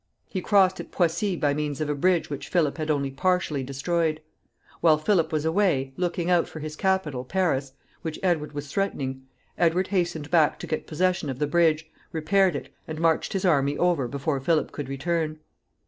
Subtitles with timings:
[0.25, 4.19] He crossed at Poissy by means of a bridge which Philip had only partially destroyed.
[4.79, 9.27] While Philip was away, looking out for his capital, Paris, which Edward was threatening,
[9.59, 13.77] Edward hastened back to get possession of the bridge, repaired it, and marched his army
[13.77, 15.37] over before Philip could return.